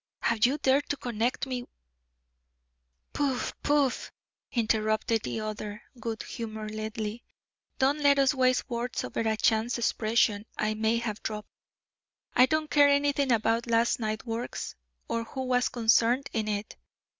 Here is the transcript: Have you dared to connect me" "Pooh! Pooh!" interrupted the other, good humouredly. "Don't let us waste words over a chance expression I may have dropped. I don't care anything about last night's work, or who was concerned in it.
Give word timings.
Have 0.21 0.47
you 0.47 0.57
dared 0.57 0.89
to 0.89 0.97
connect 0.97 1.45
me" 1.45 1.65
"Pooh! 3.13 3.39
Pooh!" 3.61 3.91
interrupted 4.51 5.21
the 5.21 5.41
other, 5.41 5.83
good 5.99 6.23
humouredly. 6.23 7.23
"Don't 7.77 7.99
let 7.99 8.17
us 8.17 8.33
waste 8.33 8.67
words 8.67 9.03
over 9.03 9.19
a 9.19 9.37
chance 9.37 9.77
expression 9.77 10.47
I 10.57 10.73
may 10.73 10.97
have 10.97 11.21
dropped. 11.21 11.49
I 12.35 12.47
don't 12.47 12.71
care 12.71 12.89
anything 12.89 13.31
about 13.31 13.67
last 13.69 13.99
night's 13.99 14.25
work, 14.25 14.57
or 15.07 15.23
who 15.23 15.43
was 15.43 15.69
concerned 15.69 16.29
in 16.33 16.47
it. 16.47 16.77